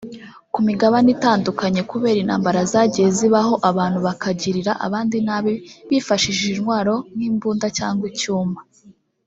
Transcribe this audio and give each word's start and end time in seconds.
ku 0.53 0.59
migabane 0.67 1.09
itandukanye 1.15 1.81
kubera 1.91 2.17
intambara 2.23 2.59
zagiye 2.71 3.07
zibaho 3.17 3.53
abantu 3.69 3.99
bakagirira 4.07 4.71
abandi 4.85 5.17
nabi 5.27 5.53
bifashishije 5.89 6.51
intwaro 6.59 6.95
nk’imbunda 7.15 7.67
cyangwa 7.77 8.05
icyuma 8.11 8.59